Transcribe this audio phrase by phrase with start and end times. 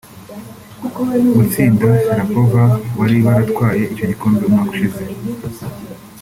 [1.37, 2.63] Gutsinda Sharapova
[2.99, 5.03] wari waratwaye icyo gikombe umwaka ushize